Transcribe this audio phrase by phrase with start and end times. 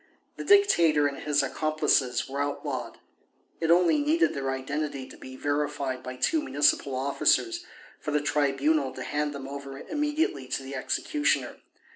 [0.35, 2.97] The Dictator and his accomplices were outlawed;
[3.59, 7.63] it only needed their identity to be verified by two municipal officers
[7.99, 11.57] for the Tribunal to hand them over immediately to the executioner.